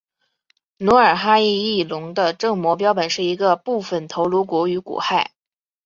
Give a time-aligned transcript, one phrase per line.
[0.77, 5.27] 努尔哈赤翼龙的正模标本是一个部份头颅骨与骨骸。